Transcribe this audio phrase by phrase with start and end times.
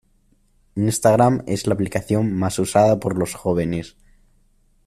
[0.77, 3.97] Instagram es la aplicación más usada por los jóvenes.